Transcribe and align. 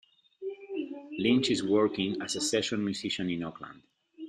Lynch 1.19 1.51
is 1.51 1.63
working 1.63 2.19
as 2.23 2.35
a 2.35 2.41
session 2.41 2.83
musician 2.83 3.29
in 3.29 3.43
Auckland. 3.43 3.83